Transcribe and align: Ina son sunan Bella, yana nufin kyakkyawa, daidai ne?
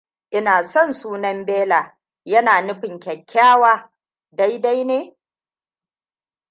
Ina 0.37 0.63
son 0.63 0.93
sunan 0.93 1.45
Bella, 1.45 1.81
yana 2.31 2.61
nufin 2.61 2.99
kyakkyawa, 2.99 3.73
daidai 4.37 4.81
ne? 4.89 4.99